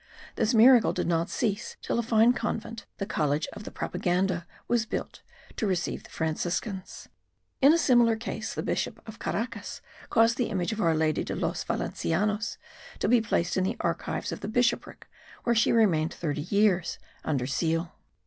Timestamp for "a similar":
7.71-8.15